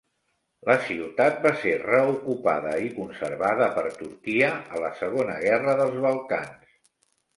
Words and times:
La 0.67 0.75
ciutat 0.85 1.35
va 1.47 1.51
ser 1.63 1.73
reocupada 1.83 2.73
i 2.85 2.89
conservada 2.97 3.69
per 3.77 3.85
Turquia 4.01 4.49
a 4.79 4.83
la 4.85 4.93
Segona 5.03 5.37
Guerra 5.49 5.77
dels 5.83 6.01
Balcans. 6.07 6.77